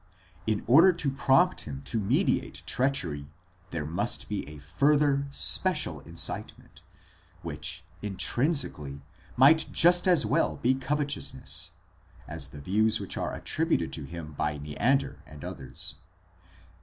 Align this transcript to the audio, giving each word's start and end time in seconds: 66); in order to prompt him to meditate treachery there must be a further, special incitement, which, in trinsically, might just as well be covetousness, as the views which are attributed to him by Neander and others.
66); 0.45 0.45
in 0.47 0.63
order 0.65 0.93
to 0.93 1.11
prompt 1.11 1.61
him 1.65 1.83
to 1.85 1.99
meditate 1.99 2.63
treachery 2.65 3.27
there 3.69 3.85
must 3.85 4.27
be 4.29 4.49
a 4.49 4.57
further, 4.57 5.27
special 5.29 5.99
incitement, 5.99 6.81
which, 7.43 7.83
in 8.01 8.15
trinsically, 8.17 9.03
might 9.37 9.71
just 9.71 10.07
as 10.07 10.25
well 10.25 10.55
be 10.55 10.73
covetousness, 10.73 11.69
as 12.27 12.47
the 12.47 12.61
views 12.61 12.99
which 12.99 13.15
are 13.15 13.35
attributed 13.35 13.93
to 13.93 14.03
him 14.05 14.31
by 14.33 14.57
Neander 14.57 15.19
and 15.27 15.43
others. 15.43 15.93